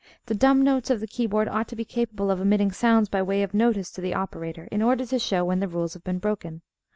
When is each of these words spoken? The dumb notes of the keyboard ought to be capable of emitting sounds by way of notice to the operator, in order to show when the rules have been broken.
The 0.25 0.33
dumb 0.33 0.63
notes 0.63 0.89
of 0.89 0.99
the 0.99 1.05
keyboard 1.05 1.47
ought 1.47 1.67
to 1.67 1.75
be 1.75 1.85
capable 1.85 2.31
of 2.31 2.41
emitting 2.41 2.71
sounds 2.71 3.07
by 3.07 3.21
way 3.21 3.43
of 3.43 3.53
notice 3.53 3.91
to 3.91 4.01
the 4.01 4.15
operator, 4.15 4.67
in 4.71 4.81
order 4.81 5.05
to 5.05 5.19
show 5.19 5.45
when 5.45 5.59
the 5.59 5.67
rules 5.67 5.93
have 5.93 6.03
been 6.03 6.17
broken. 6.17 6.63